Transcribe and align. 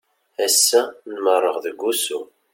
Ass-a 0.45 0.81
nmerreɣ 1.13 1.55
deg 1.65 1.79
usu. 1.91 2.21